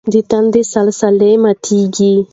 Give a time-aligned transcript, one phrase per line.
[0.11, 2.13] د تندي سلاسې ماتېږي.